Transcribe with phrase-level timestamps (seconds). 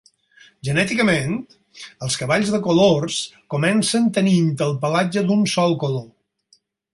[0.67, 1.35] Genèticament,
[2.07, 3.19] els cavalls de colors
[3.55, 6.11] comencen tenint el pelatge d'un sol color.